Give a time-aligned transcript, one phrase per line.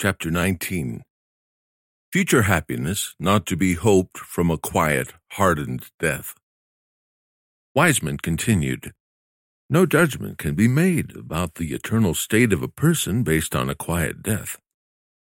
[0.00, 1.02] chapter 19.
[2.12, 6.34] Future happiness not to be hoped from a quiet, hardened death.
[7.74, 8.92] Wiseman continued,
[9.68, 13.74] No judgment can be made about the eternal state of a person based on a
[13.74, 14.60] quiet death.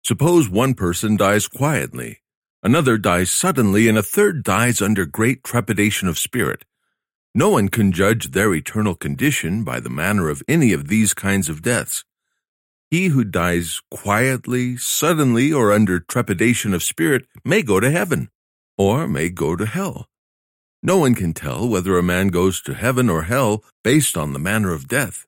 [0.01, 2.21] Suppose one person dies quietly,
[2.63, 6.63] another dies suddenly, and a third dies under great trepidation of spirit.
[7.35, 11.49] No one can judge their eternal condition by the manner of any of these kinds
[11.49, 12.05] of deaths.
[12.93, 18.29] He who dies quietly, suddenly, or under trepidation of spirit may go to heaven,
[18.77, 20.05] or may go to hell.
[20.83, 24.37] No one can tell whether a man goes to heaven or hell based on the
[24.37, 25.25] manner of death.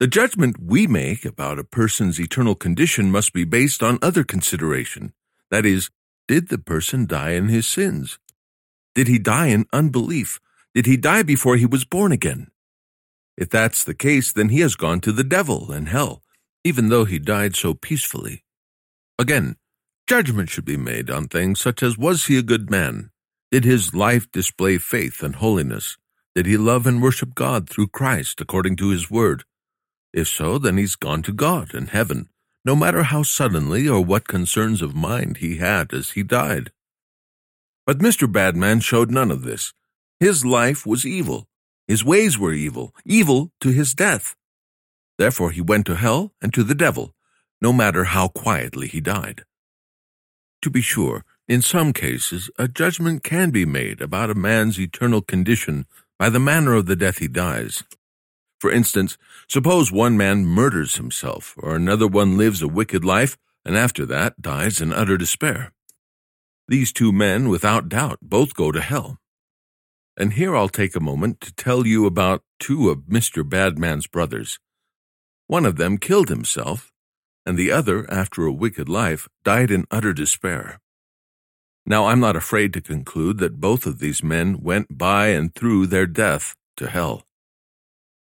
[0.00, 5.12] The judgment we make about a person's eternal condition must be based on other consideration.
[5.52, 5.88] That is,
[6.26, 8.18] did the person die in his sins?
[8.92, 10.40] Did he die in unbelief?
[10.74, 12.50] Did he die before he was born again?
[13.38, 16.24] If that's the case, then he has gone to the devil and hell,
[16.64, 18.42] even though he died so peacefully.
[19.16, 19.54] Again,
[20.08, 23.10] judgment should be made on things such as was he a good man?
[23.52, 25.96] Did his life display faith and holiness?
[26.34, 29.44] Did he love and worship God through Christ according to his word?
[30.12, 32.30] If so, then he's gone to God and heaven,
[32.64, 36.72] no matter how suddenly or what concerns of mind he had as he died.
[37.86, 38.30] But Mr.
[38.30, 39.72] Badman showed none of this.
[40.18, 41.46] His life was evil,
[41.88, 44.36] his ways were evil, evil to his death.
[45.16, 47.14] Therefore he went to hell and to the devil,
[47.60, 49.44] no matter how quietly he died.
[50.62, 55.22] To be sure, in some cases, a judgment can be made about a man's eternal
[55.22, 55.86] condition
[56.18, 57.82] by the manner of the death he dies.
[58.60, 59.16] For instance,
[59.48, 64.42] suppose one man murders himself, or another one lives a wicked life, and after that
[64.42, 65.72] dies in utter despair.
[66.66, 69.18] These two men, without doubt, both go to hell.
[70.20, 73.48] And here I'll take a moment to tell you about two of Mr.
[73.48, 74.58] Badman's brothers.
[75.46, 76.92] One of them killed himself,
[77.46, 80.80] and the other, after a wicked life, died in utter despair.
[81.86, 85.86] Now I'm not afraid to conclude that both of these men went by and through
[85.86, 87.22] their death to hell.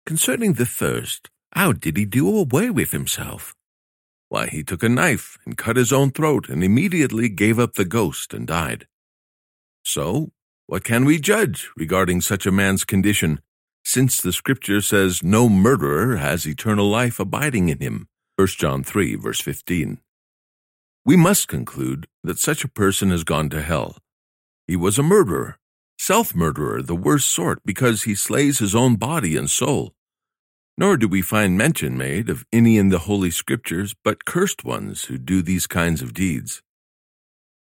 [0.08, 3.54] Concerning the first, how did he do away with himself?
[4.28, 7.86] Why, he took a knife and cut his own throat and immediately gave up the
[7.86, 8.88] ghost and died.
[9.84, 10.32] So
[10.68, 13.40] what can we judge regarding such a man's condition,
[13.84, 18.08] since the scripture says no murderer has eternal life abiding in him?
[18.38, 20.00] 1 John 3, verse 15.
[21.06, 23.98] We must conclude that such a person has gone to hell.
[24.68, 25.60] He was a murderer,
[26.00, 29.94] self murderer, the worst sort, because he slays his own body and soul.
[30.80, 35.04] Nor do we find mention made of any in the Holy Scriptures but cursed ones
[35.04, 36.64] who do these kinds of deeds.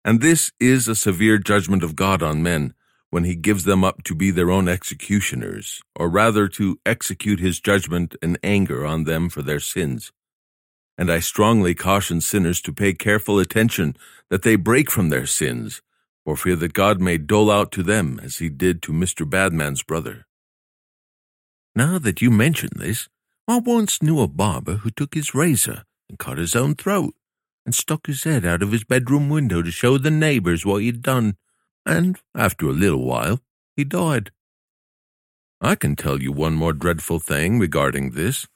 [0.05, 2.73] And this is a severe judgment of God on men
[3.15, 7.61] when he gives them up to be their own executioners, or rather to execute his
[7.61, 10.11] judgment and anger on them for their sins.
[10.99, 13.97] And I strongly caution sinners to pay careful attention
[14.31, 15.81] that they break from their sins,
[16.25, 19.25] for fear that God may dole out to them as he did to Mr.
[19.25, 20.27] Badman's brother.
[21.77, 23.09] Now that you mention this,
[23.47, 27.15] I once knew a barber who took his razor and cut his own throat,
[27.65, 31.01] and stuck his head out of his bedroom window to show the neighbors what he'd
[31.01, 31.37] done
[31.87, 33.41] and after a little while
[33.77, 34.31] he died.
[35.61, 38.47] I can tell you one more dreadful thing regarding this.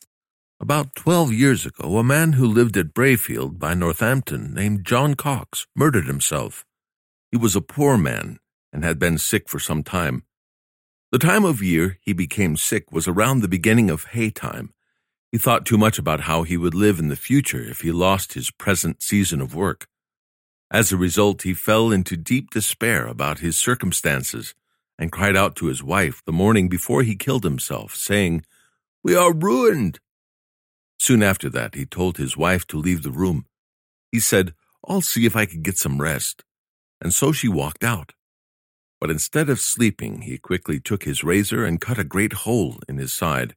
[0.60, 5.66] About twelve years ago, a man who lived at Brayfield by Northampton, named John Cox,
[5.74, 6.64] murdered himself.
[7.30, 8.40] He was a poor man
[8.72, 10.24] and had been sick for some time.
[11.12, 14.74] The time of year he became sick was around the beginning of hay time.
[15.30, 18.32] He thought too much about how he would live in the future if he lost
[18.32, 19.86] his present season of work.
[20.70, 24.54] As a result, he fell into deep despair about his circumstances
[24.98, 28.44] and cried out to his wife the morning before he killed himself, saying,
[29.02, 30.00] We are ruined.
[30.98, 33.46] Soon after that, he told his wife to leave the room.
[34.12, 34.54] He said,
[34.86, 36.44] I'll see if I can get some rest.
[37.00, 38.12] And so she walked out.
[39.00, 42.98] But instead of sleeping, he quickly took his razor and cut a great hole in
[42.98, 43.54] his side,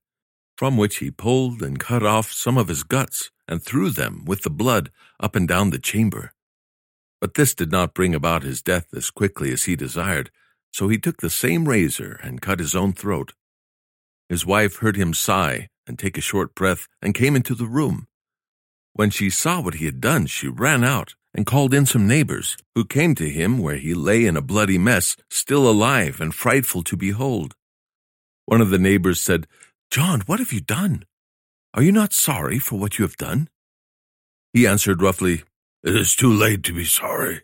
[0.55, 4.43] from which he pulled and cut off some of his guts and threw them with
[4.43, 6.33] the blood up and down the chamber.
[7.21, 10.31] But this did not bring about his death as quickly as he desired,
[10.73, 13.33] so he took the same razor and cut his own throat.
[14.27, 18.07] His wife heard him sigh and take a short breath and came into the room.
[18.93, 22.57] When she saw what he had done, she ran out and called in some neighbors,
[22.75, 26.83] who came to him where he lay in a bloody mess, still alive and frightful
[26.83, 27.55] to behold.
[28.45, 29.47] One of the neighbors said,
[29.89, 31.05] John, what have you done?
[31.73, 33.47] Are you not sorry for what you have done?
[34.53, 35.43] He answered roughly,
[35.83, 37.41] it is too late to be sorry.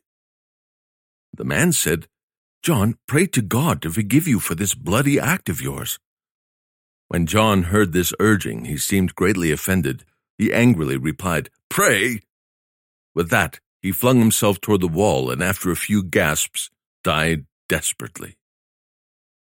[1.34, 2.08] The man said,
[2.62, 6.00] John, pray to God to forgive you for this bloody act of yours.
[7.08, 10.04] When John heard this urging, he seemed greatly offended.
[10.38, 12.22] He angrily replied, pray.
[13.16, 16.70] With that, he flung himself toward the wall and, after a few gasps,
[17.04, 18.38] died desperately.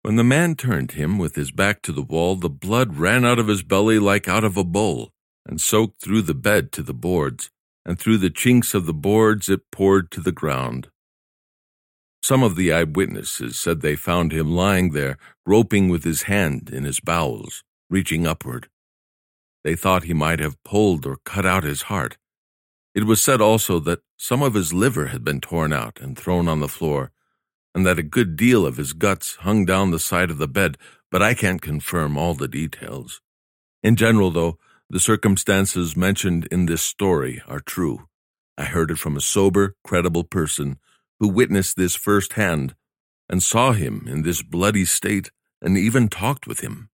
[0.02, 3.38] When the man turned him with his back to the wall, the blood ran out
[3.38, 5.10] of his belly like out of a bowl,
[5.44, 7.50] and soaked through the bed to the boards,
[7.84, 10.88] and through the chinks of the boards it poured to the ground.
[12.22, 15.16] Some of the eyewitnesses said they found him lying there,
[15.46, 18.68] groping with his hand in his bowels, reaching upward.
[19.64, 22.18] They thought he might have pulled or cut out his heart.
[22.94, 26.48] It was said also that some of his liver had been torn out and thrown
[26.48, 27.10] on the floor,
[27.74, 30.76] and that a good deal of his guts hung down the side of the bed,
[31.10, 33.20] but I can't confirm all the details.
[33.82, 34.58] In general, though,
[34.90, 38.08] the circumstances mentioned in this story are true.
[38.58, 40.78] I heard it from a sober, credible person
[41.20, 42.74] who witnessed this firsthand
[43.28, 45.30] and saw him in this bloody state
[45.62, 46.90] and even talked with him.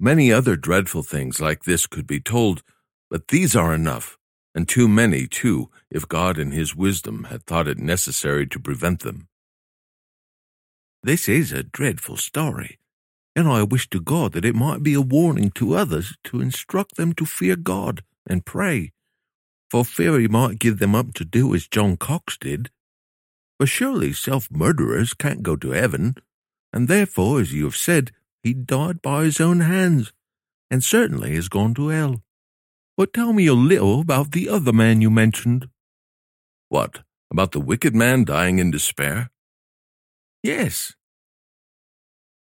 [0.00, 2.62] Many other dreadful things like this could be told,
[3.10, 4.18] but these are enough,
[4.54, 9.00] and too many, too, if God in His wisdom had thought it necessary to prevent
[9.00, 9.28] them.
[11.02, 12.78] This is a dreadful story,
[13.36, 16.96] and I wish to God that it might be a warning to others to instruct
[16.96, 18.92] them to fear God and pray,
[19.70, 22.70] for fear He might give them up to do as John Cox did.
[23.58, 26.16] For surely self murderers can't go to heaven,
[26.72, 28.10] and therefore, as you have said,
[28.42, 30.12] he died by his own hands,
[30.70, 32.22] and certainly has gone to hell.
[32.96, 35.68] But tell me a little about the other man you mentioned.
[36.68, 39.30] What, about the wicked man dying in despair?
[40.42, 40.95] Yes.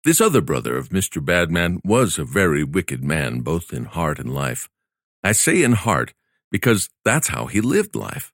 [0.06, 1.26] This other brother of Mr.
[1.26, 4.70] Badman was a very wicked man, both in heart and life.
[5.24, 6.14] I say in heart
[6.52, 8.32] because that's how he lived life.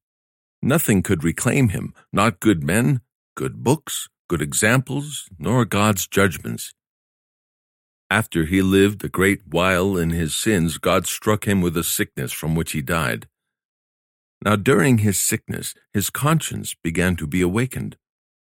[0.62, 3.00] Nothing could reclaim him, not good men,
[3.38, 6.74] good books, good examples, nor God's judgments.
[8.10, 12.34] After he lived a great while in his sins, God struck him with a sickness
[12.34, 13.30] from which he died.
[14.44, 17.96] Now during his sickness, his conscience began to be awakened,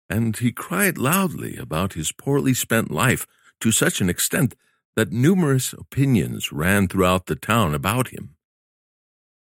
[0.09, 3.27] and he cried loudly about his poorly spent life
[3.59, 4.55] to such an extent
[4.95, 8.35] that numerous opinions ran throughout the town about him.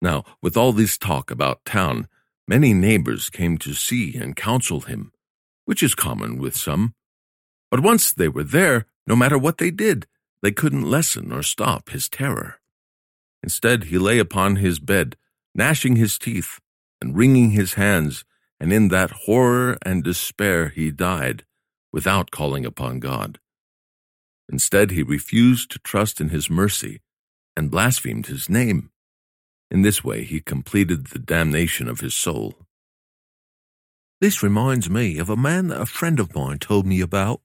[0.02, 2.08] Now, with all this talk about town,
[2.48, 5.12] many neighbors came to see and counsel him,
[5.66, 6.94] which is common with some.
[7.72, 10.08] But once they were there, no matter what they did,
[10.42, 12.60] they couldn't lessen or stop his terror.
[13.44, 15.16] Instead, he lay upon his bed,
[15.54, 16.60] gnashing his teeth
[17.02, 18.26] and wringing his hands,
[18.60, 21.46] and in that horror and despair he died,
[21.92, 23.40] without calling upon God.
[24.52, 27.02] Instead, he refused to trust in his mercy
[27.56, 28.90] and blasphemed his name.
[29.72, 32.56] In this way, he completed the damnation of his soul.
[34.22, 37.42] This reminds me of a man that a friend of mine told me about.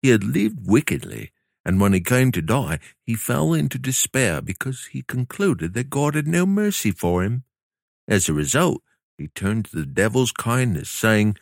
[0.00, 1.32] He had lived wickedly,
[1.64, 6.14] and when he came to die, he fell into despair because he concluded that God
[6.14, 7.44] had no mercy for him.
[8.06, 8.82] As a result,
[9.18, 11.36] he turned to the devil's kindness, saying,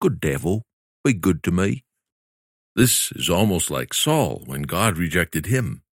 [0.00, 0.62] Good devil,
[1.04, 1.84] be good to me.
[2.76, 5.82] This is almost like Saul when God rejected him.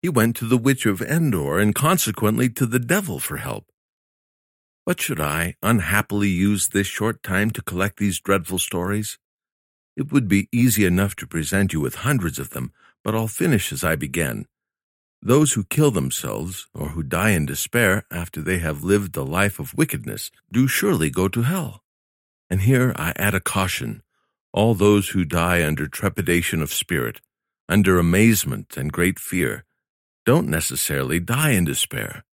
[0.00, 3.66] He went to the witch of Endor and consequently to the devil for help.
[4.86, 9.18] But should I unhappily use this short time to collect these dreadful stories?
[9.96, 12.72] It would be easy enough to present you with hundreds of them,
[13.04, 14.46] but I'll finish as I began.
[15.22, 19.58] Those who kill themselves, or who die in despair after they have lived a life
[19.58, 21.82] of wickedness, do surely go to hell.
[22.48, 24.02] And here I add a caution.
[24.52, 27.20] All those who die under trepidation of spirit,
[27.68, 29.64] under amazement and great fear,
[30.24, 32.24] don't necessarily die in despair.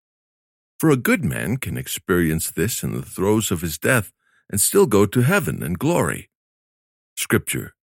[0.79, 4.13] For a good man can experience this in the throes of his death
[4.49, 6.29] and still go to heaven and glory.
[7.15, 7.75] Scripture,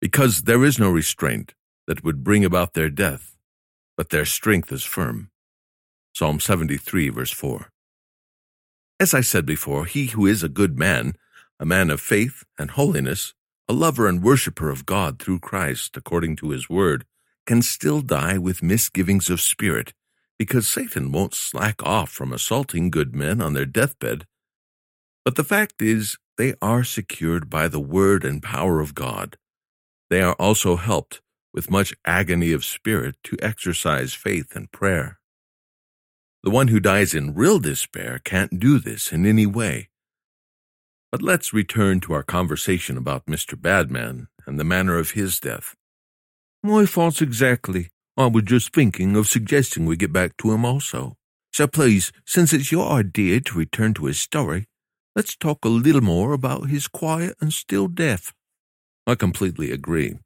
[0.00, 1.54] because there is no restraint
[1.86, 3.35] that would bring about their death,
[3.96, 5.30] but their strength is firm.
[6.14, 7.70] Psalm 73, verse 4.
[8.98, 11.14] As I said before, he who is a good man,
[11.60, 13.34] a man of faith and holiness,
[13.68, 17.04] a lover and worshipper of God through Christ according to his word,
[17.46, 19.92] can still die with misgivings of spirit,
[20.38, 24.26] because Satan won't slack off from assaulting good men on their deathbed.
[25.24, 29.36] But the fact is, they are secured by the word and power of God.
[30.10, 31.20] They are also helped
[31.56, 35.18] with much agony of spirit to exercise faith and prayer.
[36.44, 39.88] The one who dies in real despair can't do this in any way.
[41.10, 43.60] But let's return to our conversation about Mr.
[43.60, 45.74] Badman and the manner of his death.
[46.62, 47.88] My thoughts exactly.
[48.16, 51.16] I was just thinking of suggesting we get back to him also.
[51.52, 54.66] So please, since it's your idea to return to his story,
[55.16, 58.34] Let's talk a little more about his quiet and still death.
[59.06, 60.18] I completely agree.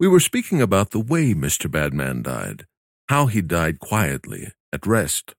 [0.00, 1.70] We were speaking about the way Mr.
[1.70, 2.66] Badman died,
[3.08, 5.34] how he died quietly, at rest.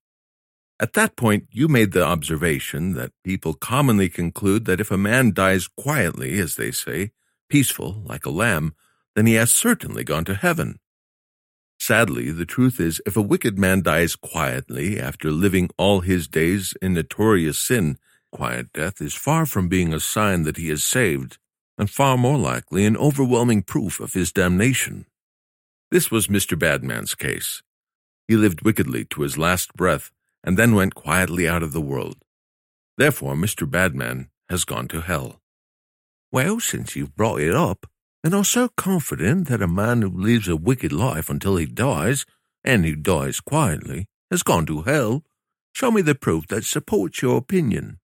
[0.79, 5.33] At that point, you made the observation that people commonly conclude that if a man
[5.33, 7.11] dies quietly, as they say,
[7.49, 8.73] peaceful, like a lamb,
[9.13, 10.79] then he has certainly gone to heaven.
[11.77, 16.73] Sadly, the truth is, if a wicked man dies quietly after living all his days
[16.81, 17.97] in notorious sin,
[18.31, 21.37] quiet death is far from being a sign that he is saved,
[21.77, 25.05] and far more likely an overwhelming proof of his damnation.
[25.91, 26.57] This was Mr.
[26.57, 27.61] Badman's case.
[28.27, 30.11] He lived wickedly to his last breath,
[30.43, 32.17] and then went quietly out of the world.
[32.97, 33.69] Therefore, Mr.
[33.69, 35.41] Badman has gone to hell.
[36.31, 37.87] Well, since you've brought it up,
[38.23, 42.25] and are so confident that a man who lives a wicked life until he dies,
[42.63, 45.23] and who dies quietly, has gone to hell,
[45.73, 47.99] show me the proof that supports your opinion.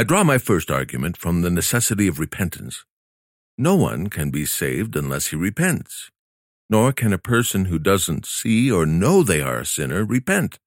[0.00, 2.86] I draw my first argument from the necessity of repentance.
[3.58, 6.10] No one can be saved unless he repents,
[6.70, 10.58] nor can a person who doesn't see or know they are a sinner repent.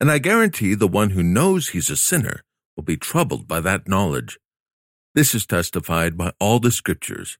[0.00, 2.40] And I guarantee the one who knows he's a sinner
[2.74, 4.38] will be troubled by that knowledge.
[5.14, 7.36] This is testified by all the scriptures,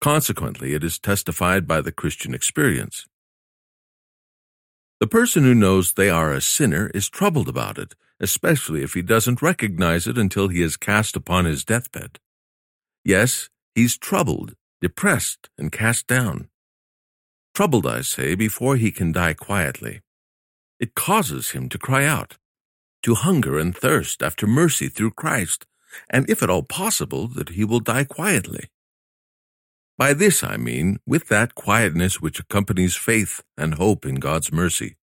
[0.00, 3.06] Consequently, it is testified by the Christian experience.
[5.00, 9.02] The person who knows they are a sinner is troubled about it, especially if he
[9.02, 12.18] doesn't recognize it until he is cast upon his deathbed.
[13.04, 16.48] Yes, he's troubled, depressed, and cast down.
[17.54, 20.02] Troubled, I say, before he can die quietly.
[20.78, 22.36] It causes him to cry out,
[23.02, 25.66] to hunger and thirst after mercy through Christ,
[26.10, 28.68] and if at all possible, that he will die quietly.
[29.96, 34.96] By this I mean with that quietness which accompanies faith and hope in God's mercy,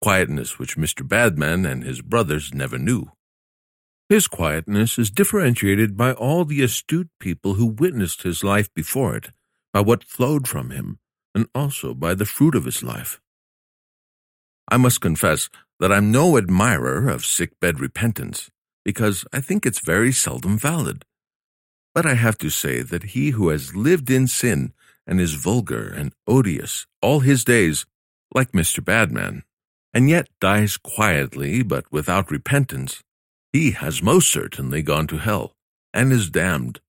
[0.00, 1.06] quietness which Mr.
[1.06, 3.10] Badman and his brothers never knew.
[4.08, 9.30] His quietness is differentiated by all the astute people who witnessed his life before it,
[9.72, 10.98] by what flowed from him,
[11.34, 13.20] and also by the fruit of his life.
[14.70, 18.50] I must confess that I'm no admirer of sick-bed repentance,
[18.84, 21.04] because I think it's very seldom valid.
[21.94, 24.72] But I have to say that he who has lived in sin
[25.06, 27.86] and is vulgar and odious all his days,
[28.34, 28.84] like Mr.
[28.84, 29.42] Badman,
[29.92, 33.02] and yet dies quietly but without repentance,
[33.52, 35.54] he has most certainly gone to hell
[35.94, 36.80] and is damned.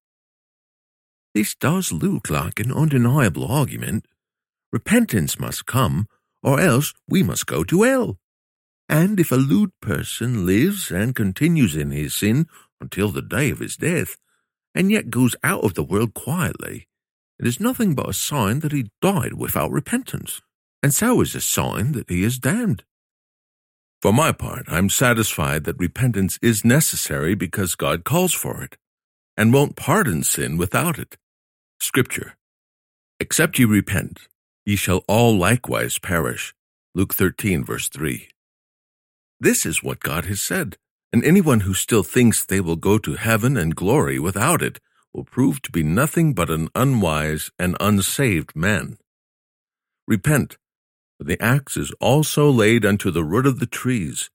[1.34, 4.06] This does look like an undeniable argument.
[4.72, 6.08] Repentance must come,
[6.44, 8.18] or else we must go to hell.
[8.90, 12.48] And if a lewd person lives and continues in his sin
[12.82, 14.18] until the day of his death,
[14.74, 16.88] and yet goes out of the world quietly,
[17.40, 20.42] it is nothing but a sign that he died without repentance,
[20.82, 22.84] and so is a sign that he is damned.
[24.02, 28.78] For my part, I'm satisfied that repentance is necessary because God calls for it,
[29.36, 31.18] and won't pardon sin without it.
[31.82, 32.38] Scripture.
[33.20, 34.30] Except ye repent,
[34.66, 36.54] ye shall all likewise perish.
[36.96, 38.30] Luke 13, verse 3.
[39.42, 40.78] This is what God has said,
[41.12, 44.80] and anyone who still thinks they will go to heaven and glory without it
[45.14, 48.98] will prove to be nothing but an unwise and unsaved man.
[50.08, 50.58] Repent,
[51.28, 54.30] the axe is also laid unto the root of the trees.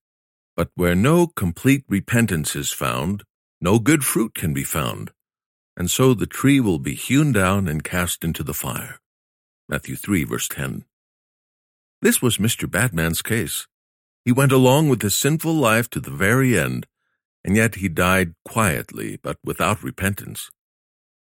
[0.55, 3.23] But where no complete repentance is found,
[3.59, 5.11] no good fruit can be found,
[5.75, 8.99] and so the tree will be hewn down and cast into the fire.
[9.67, 10.85] Matthew 3, verse 10.
[12.01, 12.69] This was Mr.
[12.69, 13.67] Badman's case.
[14.23, 16.87] He went along with his sinful life to the very end,
[17.43, 20.49] and yet he died quietly but without repentance.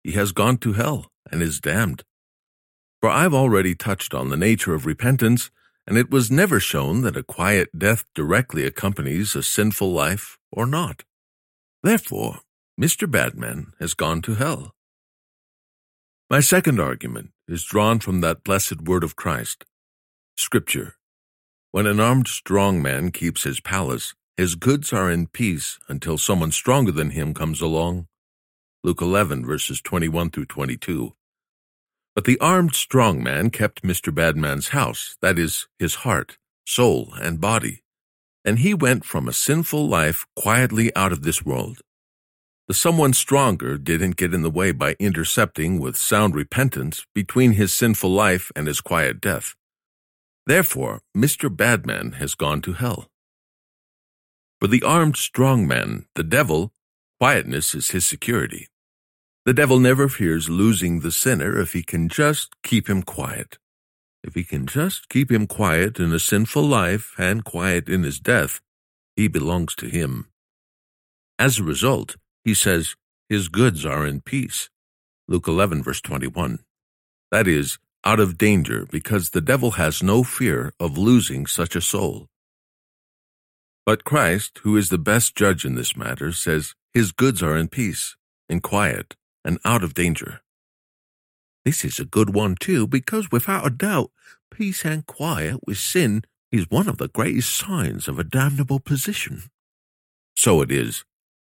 [0.03, 2.03] He has gone to hell and is damned.
[3.01, 5.51] For I've already touched on the nature of repentance,
[5.87, 10.65] and it was never shown that a quiet death directly accompanies a sinful life or
[10.65, 11.03] not.
[11.81, 12.39] Therefore,
[12.79, 13.09] Mr.
[13.09, 14.75] Badman has gone to hell.
[16.29, 19.65] My second argument is drawn from that blessed word of Christ,
[20.37, 20.95] Scripture.
[21.71, 26.51] When an armed strong man keeps his palace, his goods are in peace until someone
[26.51, 28.07] stronger than him comes along.
[28.83, 31.13] Luke 11, verses 21 through 22.
[32.19, 34.13] But the armed strong man kept Mr.
[34.13, 37.81] Badman's house, that is, his heart, soul, and body,
[38.43, 41.79] and he went from a sinful life quietly out of this world.
[42.67, 47.73] The someone stronger didn't get in the way by intercepting with sound repentance between his
[47.73, 49.55] sinful life and his quiet death.
[50.45, 51.47] Therefore, Mr.
[51.49, 53.07] Badman has gone to hell.
[54.59, 56.73] For the armed strong man, the devil,
[57.17, 58.67] quietness is his security.
[59.49, 63.57] The devil never fears losing the sinner if he can just keep him quiet.
[64.23, 68.19] If he can just keep him quiet in a sinful life and quiet in his
[68.19, 68.61] death,
[69.15, 70.27] he belongs to him.
[71.39, 72.15] As a result,
[72.45, 72.95] he says,
[73.27, 74.69] his goods are in peace.
[75.27, 76.59] Luke 11, verse 21.
[77.31, 81.81] That is, out of danger because the devil has no fear of losing such a
[81.81, 82.27] soul.
[83.83, 87.67] But Christ, who is the best judge in this matter, says his goods are in
[87.67, 88.15] peace,
[88.47, 90.41] in quiet, and out of danger.
[91.65, 94.11] This is a good one too, because without a doubt,
[94.51, 99.43] peace and quiet with sin is one of the greatest signs of a damnable position.
[100.35, 101.03] So it is.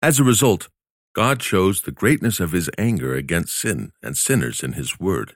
[0.01, 0.69] As a result,
[1.13, 5.35] God shows the greatness of his anger against sin and sinners in his word.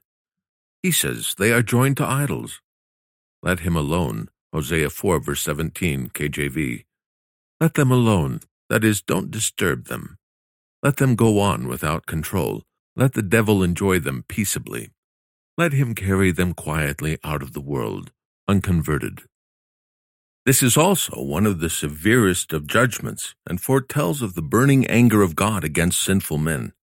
[0.82, 2.62] He says they are joined to idols.
[3.42, 4.30] Let him alone.
[4.54, 6.86] Hosea 4 verse 17 KJV.
[7.60, 8.40] Let them alone.
[8.70, 10.18] That is, don't disturb them.
[10.84, 12.64] Let them go on without control.
[12.98, 14.90] Let the devil enjoy them peaceably.
[15.58, 18.12] Let him carry them quietly out of the world,
[18.50, 19.22] unconverted.
[20.46, 25.22] This is also one of the severest of judgments and foretells of the burning anger
[25.22, 26.74] of God against sinful men.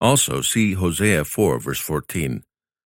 [0.00, 2.44] Also, see Hosea 4, verse 14.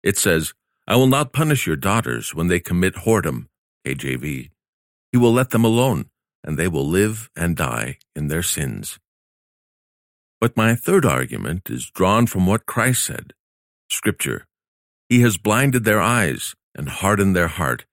[0.04, 0.54] It says,
[0.86, 3.46] I will not punish your daughters when they commit whoredom,
[3.84, 4.50] KJV.
[5.10, 6.08] He will let them alone,
[6.44, 9.00] and they will live and die in their sins.
[10.40, 13.34] But my third argument is drawn from what Christ said.
[13.90, 14.46] Scripture.
[15.08, 17.84] He has blinded their eyes and hardened their heart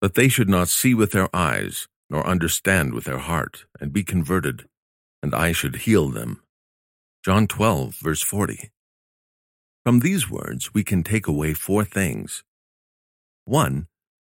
[0.00, 4.04] that they should not see with their eyes, nor understand with their heart, and be
[4.04, 4.68] converted,
[5.22, 6.42] and I should heal them.
[7.24, 8.70] John 12, verse 40.
[9.84, 12.44] From these words, we can take away four things.
[13.44, 13.88] One,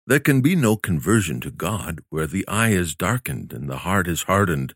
[0.08, 4.08] there can be no conversion to God where the eye is darkened and the heart
[4.08, 4.74] is hardened.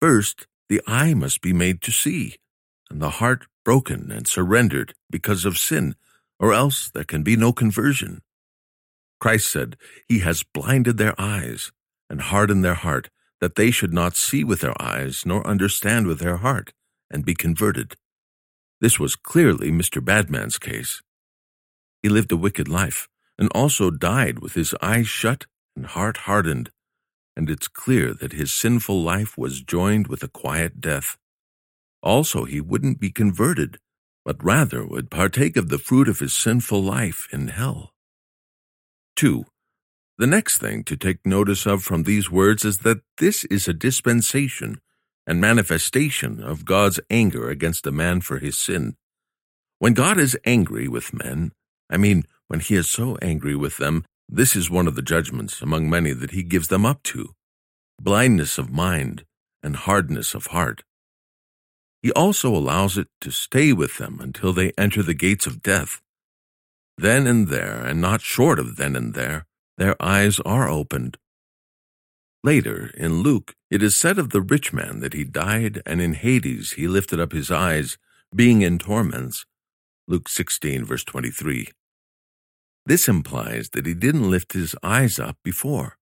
[0.00, 2.36] First, the eye must be made to see,
[2.90, 5.94] and the heart broken and surrendered because of sin,
[6.38, 8.22] or else there can be no conversion.
[9.20, 9.76] Christ said,
[10.08, 11.72] He has blinded their eyes
[12.10, 16.18] and hardened their heart, that they should not see with their eyes nor understand with
[16.18, 16.72] their heart,
[17.10, 17.96] and be converted.
[18.80, 20.04] This was clearly Mr.
[20.04, 21.02] Badman's case.
[22.02, 23.08] He lived a wicked life,
[23.38, 26.70] and also died with his eyes shut and heart hardened,
[27.36, 31.18] and it's clear that his sinful life was joined with a quiet death.
[32.02, 33.78] Also, he wouldn't be converted,
[34.24, 37.92] but rather would partake of the fruit of his sinful life in hell.
[39.16, 39.44] 2.
[40.18, 43.74] The next thing to take notice of from these words is that this is a
[43.74, 44.80] dispensation
[45.26, 48.96] and manifestation of God's anger against a man for his sin.
[49.78, 51.52] When God is angry with men,
[51.90, 55.62] I mean, when he is so angry with them, this is one of the judgments
[55.62, 57.34] among many that he gives them up to
[58.00, 59.24] blindness of mind
[59.62, 60.82] and hardness of heart.
[62.02, 66.00] He also allows it to stay with them until they enter the gates of death.
[66.98, 71.18] Then and there, and not short of then and there, their eyes are opened.
[72.44, 76.14] Later, in Luke, it is said of the rich man that he died, and in
[76.14, 77.98] Hades he lifted up his eyes,
[78.34, 79.44] being in torments.
[80.06, 81.68] Luke 16, verse 23.
[82.86, 85.98] This implies that he didn't lift his eyes up before.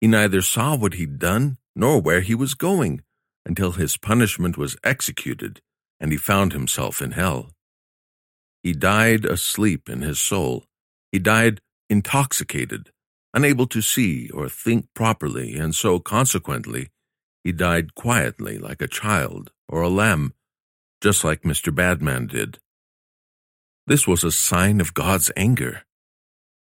[0.00, 3.02] He neither saw what he'd done nor where he was going
[3.44, 5.60] until his punishment was executed
[6.00, 7.50] and he found himself in hell.
[8.62, 10.64] He died asleep in his soul.
[11.12, 11.60] He died
[11.90, 12.90] intoxicated,
[13.34, 16.88] unable to see or think properly, and so, consequently,
[17.42, 20.32] he died quietly like a child or a lamb,
[21.02, 21.74] just like Mr.
[21.74, 22.58] Badman did.
[23.86, 25.82] This was a sign of God's anger.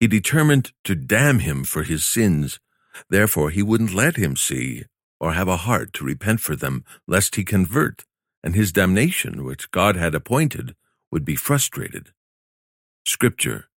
[0.04, 2.60] He determined to damn him for his sins,
[3.10, 4.84] therefore he wouldn't let him see
[5.18, 8.04] or have a heart to repent for them, lest he convert,
[8.44, 10.76] and his damnation, which God had appointed,
[11.10, 12.12] would be frustrated.
[13.06, 13.70] Scripture,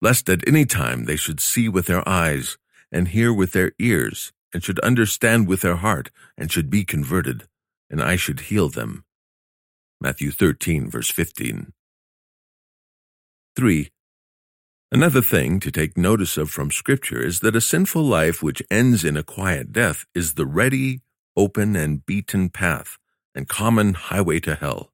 [0.00, 2.56] lest at any time they should see with their eyes,
[2.90, 7.46] and hear with their ears, and should understand with their heart, and should be converted,
[7.90, 9.04] and I should heal them.
[10.00, 11.74] Matthew 13, verse 15.
[13.56, 13.90] 3.
[14.92, 19.04] Another thing to take notice of from Scripture is that a sinful life which ends
[19.04, 21.00] in a quiet death is the ready,
[21.36, 22.96] open, and beaten path
[23.34, 24.92] and common highway to hell.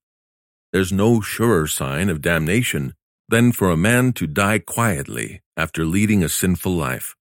[0.72, 2.94] There's no surer sign of damnation
[3.28, 7.14] than for a man to die quietly after leading a sinful life.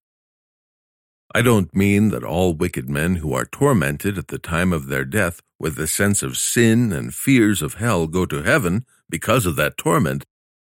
[1.35, 5.05] I don't mean that all wicked men who are tormented at the time of their
[5.05, 9.55] death with a sense of sin and fears of hell go to heaven because of
[9.57, 10.25] that torment.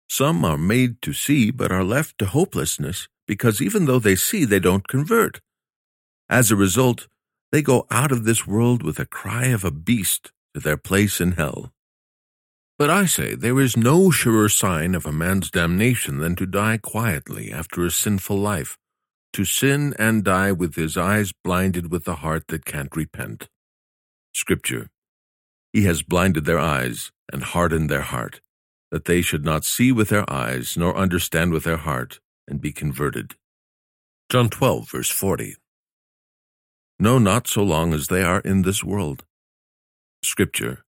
[0.09, 4.43] Some are made to see but are left to hopelessness because even though they see,
[4.43, 5.39] they don't convert.
[6.27, 7.07] As a result,
[7.51, 11.21] they go out of this world with a cry of a beast to their place
[11.21, 11.71] in hell.
[12.77, 16.77] But I say there is no surer sign of a man's damnation than to die
[16.77, 18.77] quietly after a sinful life,
[19.33, 23.47] to sin and die with his eyes blinded with a heart that can't repent.
[24.33, 24.87] Scripture
[25.73, 28.41] He has blinded their eyes and hardened their heart,
[28.91, 32.71] that they should not see with their eyes nor understand with their heart and be
[32.71, 33.35] converted.
[34.29, 35.55] John 12, verse 40.
[36.99, 39.25] no, not so long as they are in this world.
[40.23, 40.83] Scripture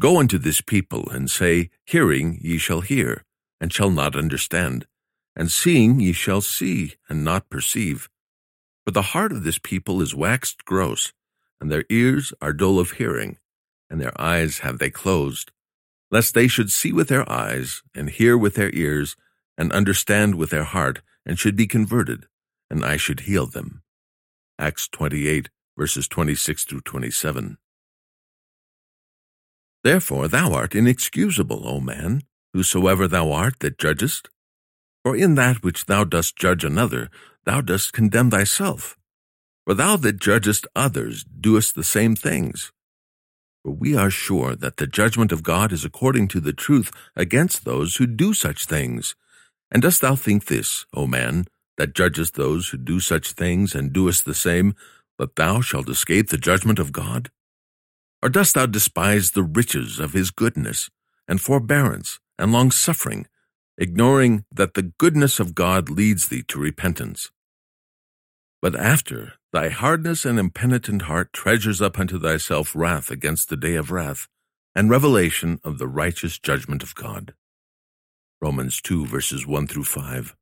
[0.00, 3.24] Go unto this people, and say, Hearing ye shall hear,
[3.60, 4.86] and shall not understand,
[5.36, 8.08] and seeing ye shall see, and not perceive.
[8.84, 11.12] For the heart of this people is waxed gross,
[11.60, 13.38] and their ears are dull of hearing,
[13.88, 15.52] and their eyes have they closed,
[16.12, 19.16] lest they should see with their eyes, and hear with their ears,
[19.56, 22.26] and understand with their heart, and should be converted,
[22.70, 23.82] and I should heal them.
[24.58, 27.56] Acts 28, verses 26 through 27.
[29.82, 32.22] Therefore thou art inexcusable, O man,
[32.52, 34.28] whosoever thou art that judgest.
[35.02, 37.08] For in that which thou dost judge another,
[37.44, 38.96] thou dost condemn thyself.
[39.64, 42.70] For thou that judgest others doest the same things.
[43.64, 47.64] For we are sure that the judgment of God is according to the truth against
[47.64, 49.14] those who do such things.
[49.70, 51.46] And dost thou think this, O man,
[51.76, 54.74] that judgest those who do such things and doest the same,
[55.18, 57.30] that thou shalt escape the judgment of God?
[58.20, 60.90] Or dost thou despise the riches of his goodness,
[61.28, 63.26] and forbearance, and longsuffering,
[63.78, 67.30] ignoring that the goodness of God leads thee to repentance?
[68.62, 73.74] But after thy hardness and impenitent heart treasures up unto thyself wrath against the day
[73.74, 74.28] of wrath,
[74.72, 77.34] and revelation of the righteous judgment of God.
[78.40, 80.36] Romans 2 verses 1 through 5.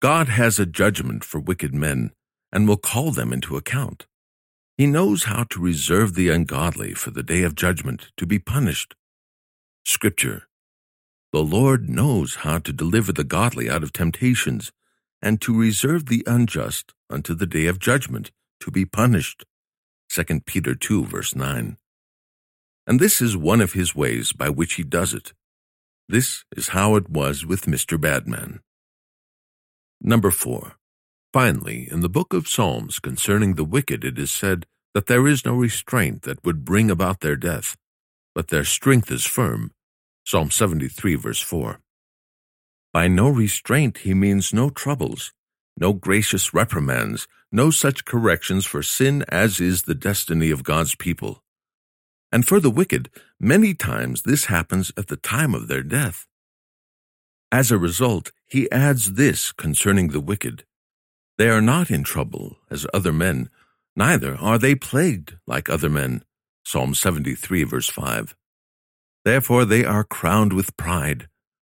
[0.00, 2.12] God has a judgment for wicked men,
[2.50, 4.06] and will call them into account.
[4.78, 8.94] He knows how to reserve the ungodly for the day of judgment to be punished.
[9.84, 10.48] Scripture
[11.32, 14.72] The Lord knows how to deliver the godly out of temptations,
[15.22, 19.44] and to reserve the unjust unto the day of judgment to be punished.
[20.10, 21.76] 2 Peter 2, verse 9.
[22.86, 25.32] And this is one of his ways by which he does it.
[26.08, 28.00] This is how it was with Mr.
[28.00, 28.60] Badman.
[30.00, 30.76] Number 4.
[31.32, 35.44] Finally, in the book of Psalms concerning the wicked, it is said that there is
[35.44, 37.76] no restraint that would bring about their death,
[38.34, 39.72] but their strength is firm.
[40.24, 41.80] Psalm 73, verse 4.
[42.96, 45.34] By no restraint, he means no troubles,
[45.76, 51.42] no gracious reprimands, no such corrections for sin as is the destiny of God's people.
[52.32, 56.26] And for the wicked, many times this happens at the time of their death.
[57.52, 60.64] As a result, he adds this concerning the wicked
[61.36, 63.50] they are not in trouble as other men,
[63.94, 66.22] neither are they plagued like other men.
[66.64, 68.34] Psalm 73, verse 5.
[69.22, 71.28] Therefore they are crowned with pride.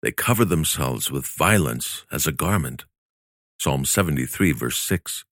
[0.03, 2.87] They cover themselves with violence as a garment.
[3.59, 5.25] Psalm 73, verse 6.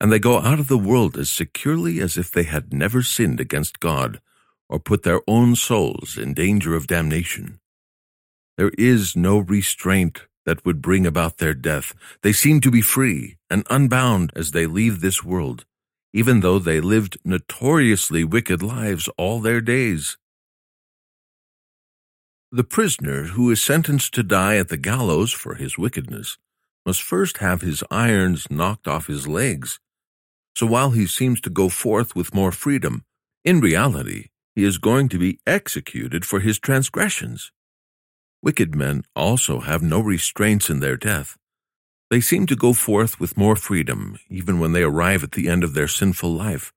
[0.00, 3.40] And they go out of the world as securely as if they had never sinned
[3.40, 4.20] against God
[4.68, 7.60] or put their own souls in danger of damnation.
[8.58, 11.92] There is no restraint that would bring about their death.
[12.22, 15.64] They seem to be free and unbound as they leave this world,
[16.12, 20.16] even though they lived notoriously wicked lives all their days.
[22.52, 26.38] The prisoner who is sentenced to die at the gallows for his wickedness
[26.86, 29.80] must first have his irons knocked off his legs.
[30.54, 33.04] So while he seems to go forth with more freedom,
[33.44, 37.50] in reality, he is going to be executed for his transgressions.
[38.42, 41.36] Wicked men also have no restraints in their death.
[42.10, 45.64] They seem to go forth with more freedom, even when they arrive at the end
[45.64, 46.72] of their sinful life,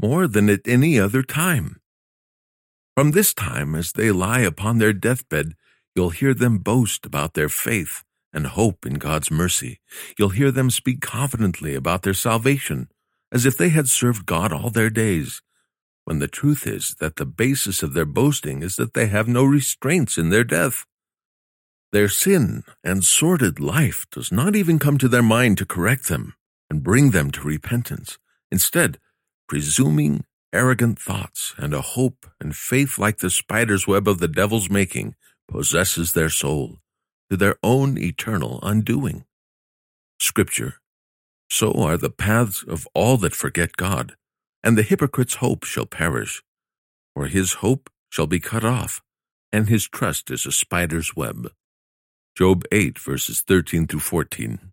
[0.00, 1.80] more than at any other time.
[2.94, 5.54] From this time, as they lie upon their deathbed,
[5.94, 9.80] you'll hear them boast about their faith and hope in God's mercy.
[10.18, 12.88] You'll hear them speak confidently about their salvation,
[13.30, 15.40] as if they had served God all their days,
[16.04, 19.44] when the truth is that the basis of their boasting is that they have no
[19.44, 20.84] restraints in their death.
[21.92, 26.34] Their sin and sordid life does not even come to their mind to correct them
[26.68, 28.18] and bring them to repentance.
[28.50, 28.98] Instead,
[29.48, 34.70] presuming, arrogant thoughts and a hope and faith like the spider's web of the devil's
[34.70, 35.14] making
[35.48, 36.78] possesses their soul
[37.30, 39.24] to their own eternal undoing.
[40.20, 40.74] Scripture
[41.48, 44.14] So are the paths of all that forget God,
[44.62, 46.42] and the hypocrite's hope shall perish,
[47.14, 49.02] for his hope shall be cut off,
[49.52, 51.50] and his trust is a spider's web.
[52.36, 54.71] Job 8, verses 13 through 14.